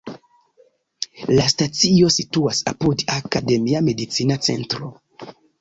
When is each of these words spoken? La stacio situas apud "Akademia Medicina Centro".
La 1.39 1.43
stacio 1.53 2.09
situas 2.17 2.63
apud 2.73 3.07
"Akademia 3.19 3.85
Medicina 3.91 4.43
Centro". 4.49 4.95